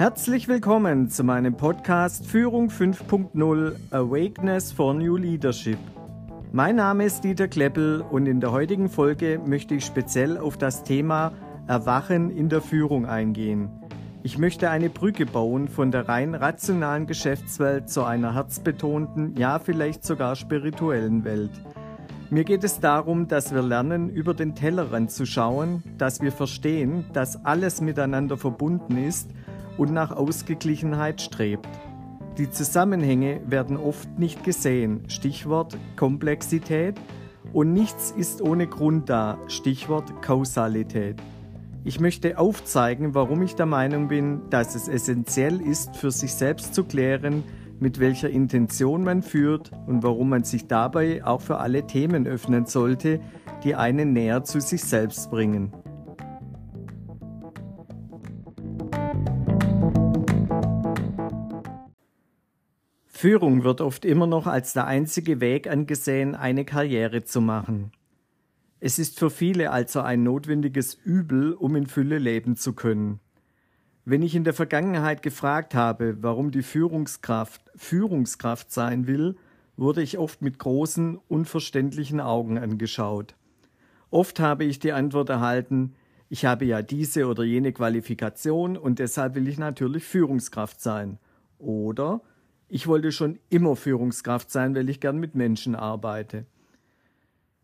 [0.00, 5.76] Herzlich willkommen zu meinem Podcast Führung 5.0 Awakeness for New Leadership.
[6.52, 10.84] Mein Name ist Dieter Kleppel und in der heutigen Folge möchte ich speziell auf das
[10.84, 11.32] Thema
[11.66, 13.68] Erwachen in der Führung eingehen.
[14.22, 20.06] Ich möchte eine Brücke bauen von der rein rationalen Geschäftswelt zu einer herzbetonten, ja vielleicht
[20.06, 21.52] sogar spirituellen Welt.
[22.30, 27.04] Mir geht es darum, dass wir lernen, über den Tellerrand zu schauen, dass wir verstehen,
[27.12, 29.28] dass alles miteinander verbunden ist
[29.76, 31.68] und nach Ausgeglichenheit strebt.
[32.38, 36.94] Die Zusammenhänge werden oft nicht gesehen, Stichwort Komplexität,
[37.52, 41.16] und nichts ist ohne Grund da, Stichwort Kausalität.
[41.82, 46.74] Ich möchte aufzeigen, warum ich der Meinung bin, dass es essentiell ist, für sich selbst
[46.74, 47.42] zu klären,
[47.80, 52.66] mit welcher Intention man führt und warum man sich dabei auch für alle Themen öffnen
[52.66, 53.20] sollte,
[53.64, 55.72] die einen näher zu sich selbst bringen.
[63.20, 67.92] Führung wird oft immer noch als der einzige Weg angesehen, eine Karriere zu machen.
[68.78, 73.20] Es ist für viele also ein notwendiges Übel, um in Fülle leben zu können.
[74.06, 79.36] Wenn ich in der Vergangenheit gefragt habe, warum die Führungskraft Führungskraft sein will,
[79.76, 83.34] wurde ich oft mit großen, unverständlichen Augen angeschaut.
[84.08, 85.92] Oft habe ich die Antwort erhalten,
[86.30, 91.18] ich habe ja diese oder jene Qualifikation und deshalb will ich natürlich Führungskraft sein.
[91.58, 92.22] Oder
[92.70, 96.46] ich wollte schon immer Führungskraft sein, weil ich gern mit Menschen arbeite.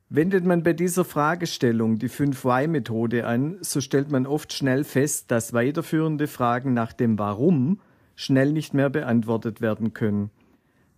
[0.09, 5.53] Wendet man bei dieser Fragestellung die 5-Y-Methode an, so stellt man oft schnell fest, dass
[5.53, 7.81] weiterführende Fragen nach dem Warum
[8.15, 10.31] schnell nicht mehr beantwortet werden können.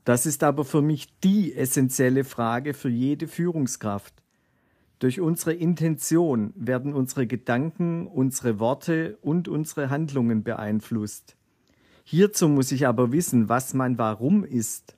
[0.05, 4.15] Das ist aber für mich die essentielle Frage für jede Führungskraft.
[4.99, 11.38] Durch unsere Intention werden unsere Gedanken, unsere Worte und unsere Handlungen beeinflusst.
[12.11, 14.97] Hierzu muss ich aber wissen, was mein Warum ist.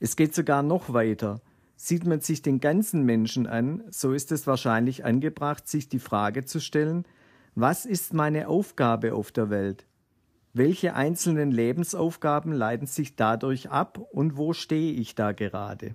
[0.00, 1.40] Es geht sogar noch weiter.
[1.76, 6.44] Sieht man sich den ganzen Menschen an, so ist es wahrscheinlich angebracht, sich die Frage
[6.44, 7.04] zu stellen,
[7.54, 9.86] was ist meine Aufgabe auf der Welt?
[10.52, 15.94] Welche einzelnen Lebensaufgaben leiten sich dadurch ab und wo stehe ich da gerade?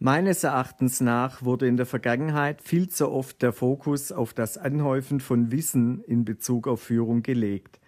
[0.00, 5.20] Meines Erachtens nach wurde in der Vergangenheit viel zu oft der Fokus auf das Anhäufen
[5.20, 7.78] von Wissen in Bezug auf Führung gelegt.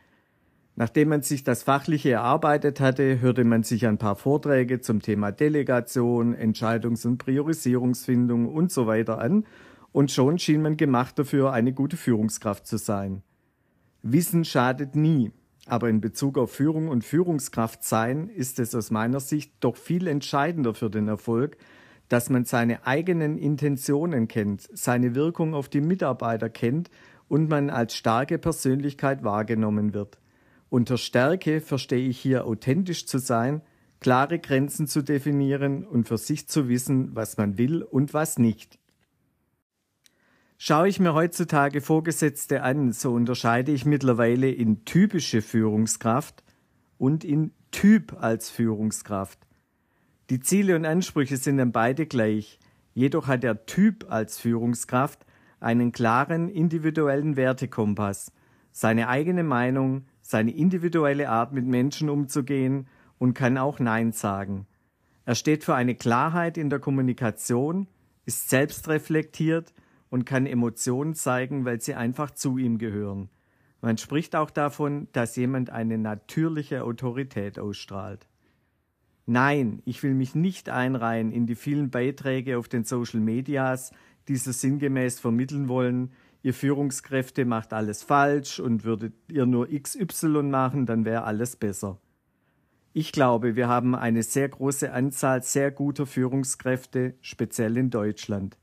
[0.81, 5.33] Nachdem man sich das Fachliche erarbeitet hatte, hörte man sich ein paar Vorträge zum Thema
[5.33, 9.45] Delegation, Entscheidungs- und Priorisierungsfindung und so weiter an
[9.91, 13.23] und schon schien man gemacht dafür, eine gute Führungskraft zu sein.
[14.05, 15.33] Wissen schadet nie,
[15.67, 20.07] aber in Bezug auf Führung und Führungskraft sein ist es aus meiner Sicht doch viel
[20.07, 21.57] entscheidender für den Erfolg,
[22.09, 26.89] dass man seine eigenen Intentionen kennt, seine Wirkung auf die Mitarbeiter kennt
[27.27, 30.19] und man als starke Persönlichkeit wahrgenommen wird.
[30.71, 33.63] Unter Stärke verstehe ich hier authentisch zu sein,
[34.01, 38.79] klare Grenzen zu definieren und für sich zu wissen, was man will und was nicht.
[40.59, 46.43] Schaue ich mir heutzutage Vorgesetzte an, so unterscheide ich mittlerweile in typische Führungskraft
[46.99, 49.39] und in Typ als Führungskraft.
[50.31, 52.59] Die Ziele und Ansprüche sind dann beide gleich,
[52.93, 55.25] jedoch hat der Typ als Führungskraft
[55.61, 58.33] einen klaren individuellen Wertekompass,
[58.73, 64.67] seine eigene Meinung, seine individuelle Art mit Menschen umzugehen und kann auch Nein sagen.
[65.25, 67.89] Er steht für eine Klarheit in der Kommunikation,
[68.27, 69.73] ist selbstreflektiert
[70.11, 73.31] und kann Emotionen zeigen, weil sie einfach zu ihm gehören.
[73.81, 78.29] Man spricht auch davon, dass jemand eine natürliche Autorität ausstrahlt.
[79.25, 83.93] Nein, ich will mich nicht einreihen in die vielen Beiträge auf den Social Medias,
[84.29, 86.13] die so sinngemäß vermitteln wollen,
[86.43, 91.99] ihr Führungskräfte macht alles falsch und würdet ihr nur XY machen, dann wäre alles besser.
[92.93, 98.59] Ich glaube, wir haben eine sehr große Anzahl sehr guter Führungskräfte, speziell in Deutschland.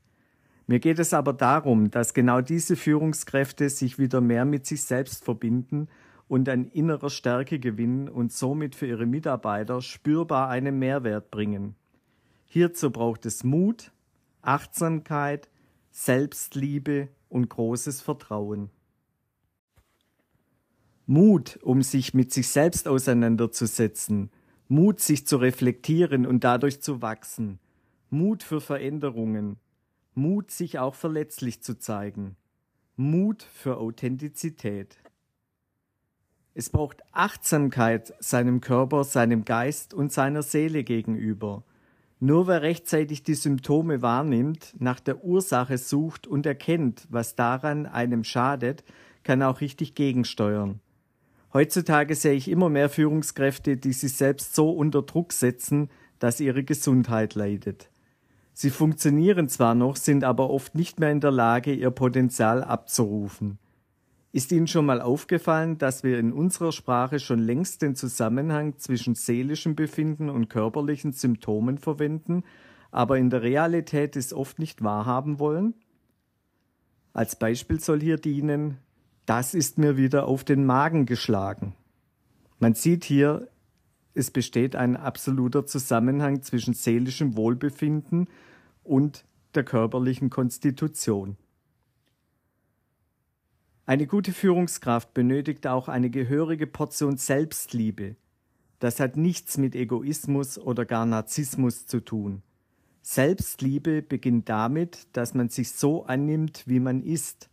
[0.66, 5.24] Mir geht es aber darum, dass genau diese Führungskräfte sich wieder mehr mit sich selbst
[5.24, 5.88] verbinden
[6.28, 11.76] und an innerer Stärke gewinnen und somit für ihre Mitarbeiter spürbar einen Mehrwert bringen.
[12.46, 13.92] Hierzu braucht es Mut,
[14.42, 15.48] Achtsamkeit,
[15.92, 18.70] Selbstliebe und großes Vertrauen.
[21.06, 24.30] Mut, um sich mit sich selbst auseinanderzusetzen,
[24.68, 27.60] Mut, sich zu reflektieren und dadurch zu wachsen,
[28.10, 29.58] Mut für Veränderungen,
[30.14, 32.36] Mut, sich auch verletzlich zu zeigen,
[32.96, 34.98] Mut für Authentizität.
[36.54, 41.62] Es braucht Achtsamkeit seinem Körper, seinem Geist und seiner Seele gegenüber–
[42.18, 48.24] nur wer rechtzeitig die Symptome wahrnimmt, nach der Ursache sucht und erkennt, was daran einem
[48.24, 48.84] schadet,
[49.22, 50.80] kann auch richtig gegensteuern.
[51.52, 56.64] Heutzutage sehe ich immer mehr Führungskräfte, die sich selbst so unter Druck setzen, dass ihre
[56.64, 57.90] Gesundheit leidet.
[58.54, 63.58] Sie funktionieren zwar noch, sind aber oft nicht mehr in der Lage, ihr Potenzial abzurufen.
[64.36, 69.14] Ist Ihnen schon mal aufgefallen, dass wir in unserer Sprache schon längst den Zusammenhang zwischen
[69.14, 72.44] seelischem Befinden und körperlichen Symptomen verwenden,
[72.90, 75.72] aber in der Realität es oft nicht wahrhaben wollen?
[77.14, 78.76] Als Beispiel soll hier dienen,
[79.24, 81.74] das ist mir wieder auf den Magen geschlagen.
[82.58, 83.48] Man sieht hier,
[84.12, 88.28] es besteht ein absoluter Zusammenhang zwischen seelischem Wohlbefinden
[88.84, 89.24] und
[89.54, 91.38] der körperlichen Konstitution.
[93.88, 98.16] Eine gute Führungskraft benötigt auch eine gehörige Portion Selbstliebe.
[98.80, 102.42] Das hat nichts mit Egoismus oder gar Narzissmus zu tun.
[103.02, 107.48] Selbstliebe beginnt damit, dass man sich so annimmt, wie man ist.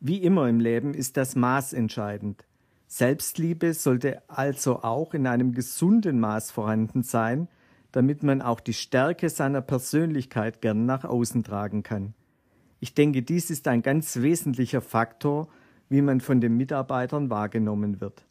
[0.00, 2.44] Wie immer im Leben ist das Maß entscheidend.
[2.88, 7.46] Selbstliebe sollte also auch in einem gesunden Maß vorhanden sein,
[7.92, 12.14] damit man auch die Stärke seiner Persönlichkeit gern nach außen tragen kann.
[12.80, 15.48] Ich denke, dies ist ein ganz wesentlicher Faktor,
[15.90, 18.26] wie man von den Mitarbeitern wahrgenommen wird.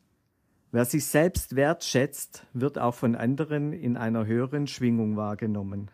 [0.72, 5.92] Wer sich selbst wertschätzt, wird auch von anderen in einer höheren Schwingung wahrgenommen.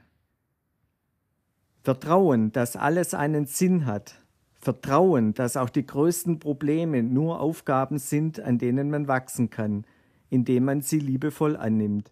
[1.83, 4.21] Vertrauen, dass alles einen Sinn hat.
[4.53, 9.85] Vertrauen, dass auch die größten Probleme nur Aufgaben sind, an denen man wachsen kann,
[10.29, 12.11] indem man sie liebevoll annimmt.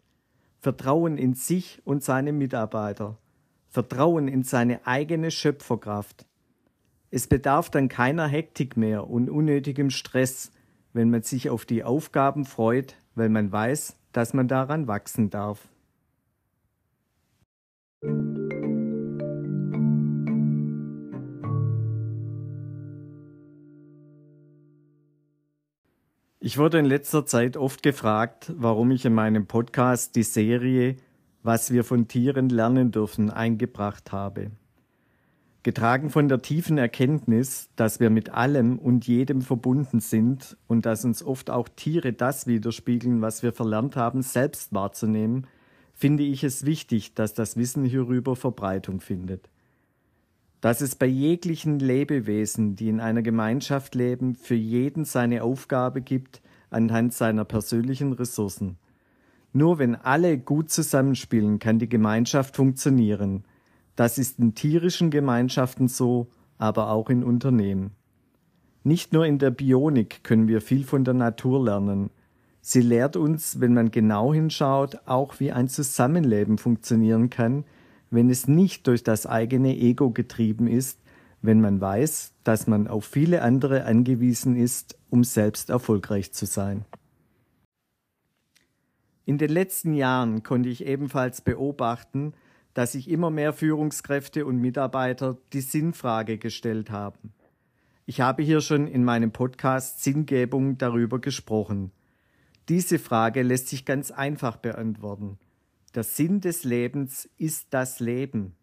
[0.60, 3.18] Vertrauen in sich und seine Mitarbeiter.
[3.70, 6.26] Vertrauen in seine eigene Schöpferkraft.
[7.16, 10.52] Es bedarf dann keiner Hektik mehr und unnötigem Stress,
[10.94, 15.70] wenn man sich auf die Aufgaben freut, weil man weiß, dass man daran wachsen darf.
[26.40, 30.96] Ich wurde in letzter Zeit oft gefragt, warum ich in meinem Podcast die Serie
[31.44, 34.50] Was wir von Tieren lernen dürfen eingebracht habe
[35.64, 41.06] getragen von der tiefen Erkenntnis, dass wir mit allem und jedem verbunden sind und dass
[41.06, 45.48] uns oft auch Tiere das widerspiegeln, was wir verlernt haben, selbst wahrzunehmen,
[45.94, 49.50] finde ich es wichtig, dass das Wissen hierüber Verbreitung findet.
[50.60, 56.42] Dass es bei jeglichen Lebewesen, die in einer Gemeinschaft leben, für jeden seine Aufgabe gibt
[56.70, 58.78] anhand seiner persönlichen Ressourcen.
[59.54, 63.46] Nur wenn alle gut zusammenspielen, kann die Gemeinschaft funktionieren–
[63.96, 67.92] das ist in tierischen Gemeinschaften so, aber auch in Unternehmen.
[68.84, 72.10] Nicht nur in der Bionik können wir viel von der Natur lernen.
[72.62, 77.66] Sie lehrt uns, wenn man genau hinschaut, auch wie ein Zusammenleben funktionieren kann,
[78.10, 81.00] wenn es nicht durch das eigene Ego getrieben ist,
[81.42, 86.86] wenn man weiß, dass man auf viele andere angewiesen ist, um selbst erfolgreich zu sein.
[89.26, 92.34] In den letzten Jahren konnte ich ebenfalls beobachten,
[92.74, 97.34] dass sich immer mehr Führungskräfte und Mitarbeiter die Sinnfrage gestellt haben.
[98.06, 101.92] Ich habe hier schon in meinem Podcast Sinngebung darüber gesprochen.
[102.70, 105.38] Diese Frage lässt sich ganz einfach beantworten.
[105.96, 108.56] Der Sinn des Lebens ist das Leben.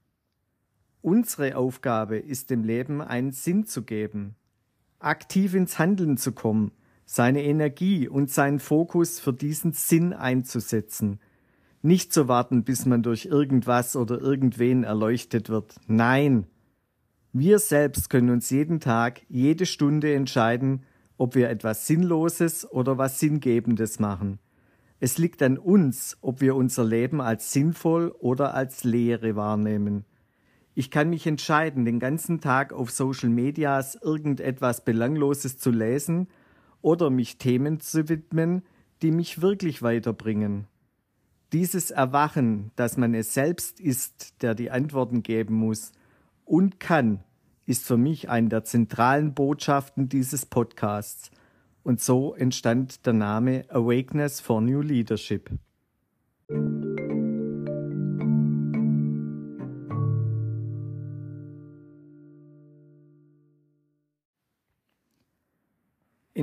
[1.00, 4.34] Unsere Aufgabe ist dem Leben einen Sinn zu geben,
[4.98, 6.72] aktiv ins Handeln zu kommen,
[7.06, 11.20] seine Energie und seinen Fokus für diesen Sinn einzusetzen–
[11.82, 15.76] nicht zu warten, bis man durch irgendwas oder irgendwen erleuchtet wird.
[15.86, 16.46] Nein.
[17.32, 20.82] Wir selbst können uns jeden Tag, jede Stunde entscheiden,
[21.16, 24.38] ob wir etwas Sinnloses oder was Sinngebendes machen.
[24.98, 30.04] Es liegt an uns, ob wir unser Leben als sinnvoll oder als Lehre wahrnehmen.
[30.74, 36.28] Ich kann mich entscheiden, den ganzen Tag auf Social Medias irgendetwas Belangloses zu lesen
[36.82, 38.62] oder mich Themen zu widmen,
[39.02, 40.66] die mich wirklich weiterbringen.
[41.52, 45.90] Dieses Erwachen, dass man es selbst ist, der die Antworten geben muss
[46.44, 47.24] und kann,
[47.66, 51.30] ist für mich eine der zentralen Botschaften dieses Podcasts.
[51.82, 55.50] Und so entstand der Name Awakeness for New Leadership.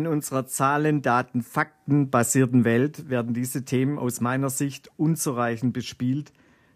[0.07, 6.31] In unserer Zahlen, Daten, Fakten basierten Welt werden diese Themen aus meiner Sicht unzureichend bespielt,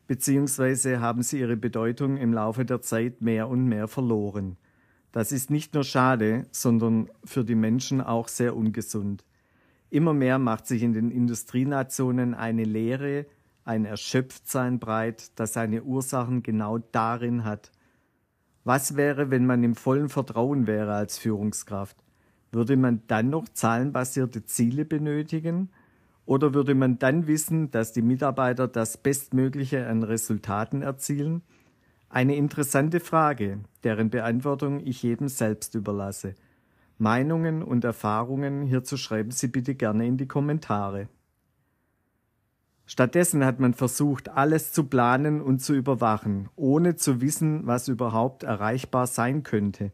[0.06, 4.58] beziehungsweise haben sie ihre Bedeutung im Laufe der Zeit mehr und mehr verloren.
[5.14, 9.24] Das ist nicht nur schade, sondern für die Menschen auch sehr ungesund.
[9.90, 13.28] Immer mehr macht sich in den Industrienationen eine Leere,
[13.64, 17.72] ein Erschöpftsein breit, das seine Ursachen genau darin hat.
[18.66, 21.96] Was wäre, wenn man im vollen Vertrauen wäre als Führungskraft?
[22.52, 25.70] Würde man dann noch zahlenbasierte Ziele benötigen?
[26.26, 31.42] Oder würde man dann wissen, dass die Mitarbeiter das Bestmögliche an Resultaten erzielen?
[32.10, 36.36] Eine interessante Frage, deren Beantwortung ich jedem selbst überlasse.
[36.98, 41.08] Meinungen und Erfahrungen hierzu schreiben Sie bitte gerne in die Kommentare.
[42.86, 48.44] Stattdessen hat man versucht, alles zu planen und zu überwachen, ohne zu wissen, was überhaupt
[48.44, 49.94] erreichbar sein könnte.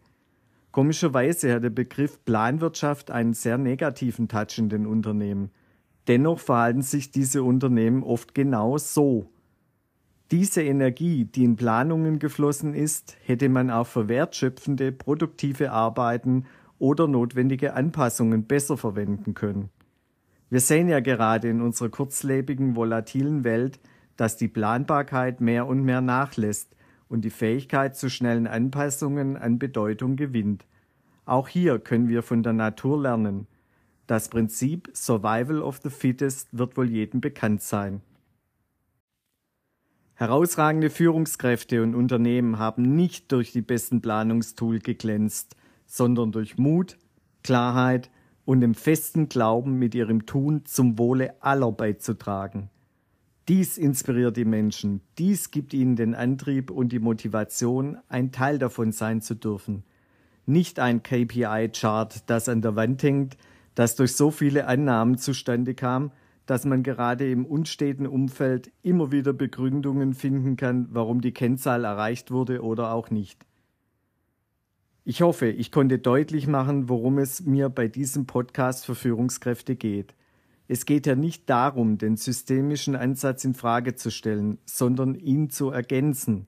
[0.77, 5.49] Komischerweise hat der Begriff Planwirtschaft einen sehr negativen Touch in den Unternehmen.
[6.07, 9.31] Dennoch verhalten sich diese Unternehmen oft genau so.
[10.29, 16.45] Diese Energie, die in Planungen geflossen ist, hätte man auch für wertschöpfende, produktive Arbeiten
[16.77, 19.69] oder notwendige Anpassungen besser verwenden können.
[20.51, 23.79] Wir sehen ja gerade in unserer kurzlebigen, volatilen Welt,
[24.15, 26.76] dass die Planbarkeit mehr und mehr nachlässt
[27.09, 30.65] und die Fähigkeit zu schnellen Anpassungen an Bedeutung gewinnt.
[31.25, 33.47] Auch hier können wir von der Natur lernen.
[34.07, 38.01] Das Prinzip Survival of the Fittest wird wohl jedem bekannt sein.
[40.15, 46.97] Herausragende Führungskräfte und Unternehmen haben nicht durch die besten Planungstool geglänzt, sondern durch Mut,
[47.43, 48.09] Klarheit
[48.43, 52.69] und dem festen Glauben, mit ihrem Tun zum Wohle aller beizutragen.
[53.47, 58.91] Dies inspiriert die Menschen, dies gibt ihnen den Antrieb und die Motivation, ein Teil davon
[58.91, 59.83] sein zu dürfen.
[60.45, 63.37] Nicht ein KPI-Chart, das an der Wand hängt,
[63.73, 66.11] das durch so viele Annahmen zustande kam,
[66.45, 72.31] dass man gerade im unsteten Umfeld immer wieder Begründungen finden kann, warum die Kennzahl erreicht
[72.31, 73.45] wurde oder auch nicht.
[75.05, 80.15] Ich hoffe, ich konnte deutlich machen, worum es mir bei diesem Podcast für Führungskräfte geht.
[80.67, 85.69] Es geht ja nicht darum, den systemischen Ansatz in Frage zu stellen, sondern ihn zu
[85.69, 86.47] ergänzen,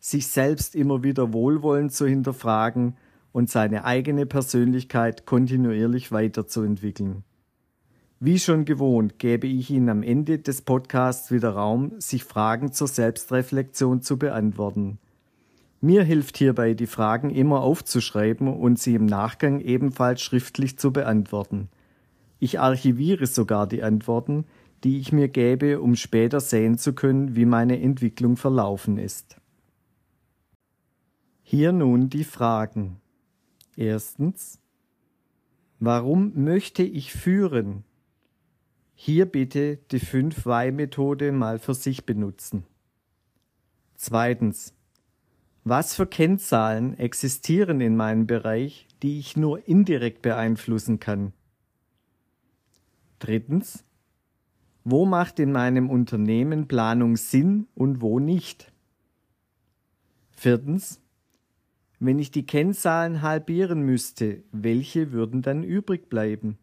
[0.00, 2.96] sich selbst immer wieder wohlwollend zu hinterfragen
[3.32, 7.24] und seine eigene Persönlichkeit kontinuierlich weiterzuentwickeln.
[8.20, 12.88] Wie schon gewohnt, gebe ich Ihnen am Ende des Podcasts wieder Raum, sich Fragen zur
[12.88, 14.98] Selbstreflexion zu beantworten.
[15.80, 21.68] Mir hilft hierbei, die Fragen immer aufzuschreiben und sie im Nachgang ebenfalls schriftlich zu beantworten.
[22.38, 24.44] Ich archiviere sogar die Antworten,
[24.82, 29.36] die ich mir gebe, um später sehen zu können, wie meine Entwicklung verlaufen ist.
[31.42, 33.00] Hier nun die Fragen.
[33.76, 34.58] Erstens.
[35.78, 37.84] Warum möchte ich führen?
[38.94, 42.64] Hier bitte die 5-Y-Methode mal für sich benutzen.
[43.94, 44.74] Zweitens.
[45.64, 51.32] Was für Kennzahlen existieren in meinem Bereich, die ich nur indirekt beeinflussen kann?
[53.24, 53.86] Drittens.
[54.84, 58.70] Wo macht in meinem Unternehmen Planung Sinn und wo nicht?
[60.32, 61.00] Viertens.
[61.98, 66.58] Wenn ich die Kennzahlen halbieren müsste, welche würden dann übrig bleiben?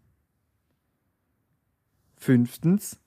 [2.16, 3.00] Fünftens.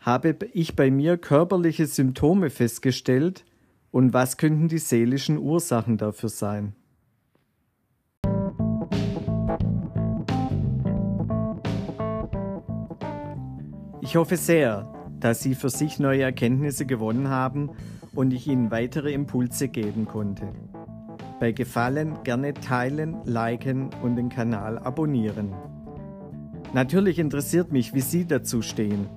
[0.00, 3.44] Habe ich bei mir körperliche Symptome festgestellt
[3.92, 6.74] und was könnten die seelischen Ursachen dafür sein?
[14.14, 14.86] Ich hoffe sehr,
[15.18, 17.70] dass Sie für sich neue Erkenntnisse gewonnen haben
[18.14, 20.52] und ich Ihnen weitere Impulse geben konnte.
[21.40, 25.52] Bei Gefallen gerne teilen, liken und den Kanal abonnieren.
[26.72, 29.08] Natürlich interessiert mich, wie Sie dazu stehen.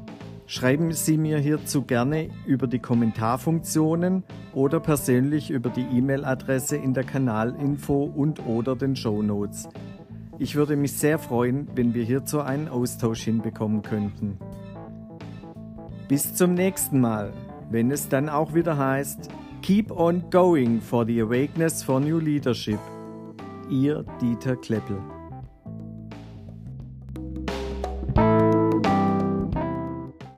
[0.48, 4.24] Schreiben Sie mir hierzu gerne über die Kommentarfunktionen
[4.56, 9.70] oder persönlich über die E-Mail-Adresse in der Kanalinfo und oder den Show Notes.
[10.40, 14.40] Ich würde mich sehr freuen, wenn wir hierzu einen Austausch hinbekommen könnten.
[16.08, 17.34] Bis zum nächsten Mal,
[17.70, 19.30] wenn es dann auch wieder heißt
[19.62, 22.80] Keep on going for the awakeness for new leadership.
[23.70, 24.98] Ihr Dieter Kleppel.